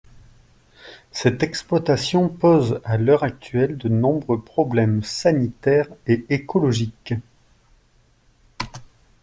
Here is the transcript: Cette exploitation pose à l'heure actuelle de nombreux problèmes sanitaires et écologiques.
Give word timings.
Cette 1.11 1.43
exploitation 1.43 2.27
pose 2.27 2.81
à 2.85 2.97
l'heure 2.97 3.21
actuelle 3.21 3.77
de 3.77 3.87
nombreux 3.87 4.41
problèmes 4.41 5.03
sanitaires 5.03 5.89
et 6.07 6.25
écologiques. 6.29 7.13